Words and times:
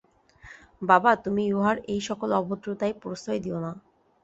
বাবা, 0.81 1.11
তুমি 1.23 1.43
উহার 1.53 1.77
এইসকল 1.87 2.29
অভদ্রতায় 2.39 2.95
প্রশ্রয় 3.01 3.39
দিয়ো 3.39 3.59
না। 3.59 3.71